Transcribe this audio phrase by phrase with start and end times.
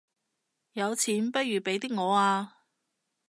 [0.73, 2.53] 有錢不如俾啲我吖